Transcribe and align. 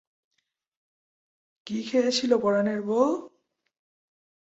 কী 1.67 1.77
খেয়েছিলে 1.83 2.35
পরাণের 2.37 2.79
বৌ? 2.81 3.01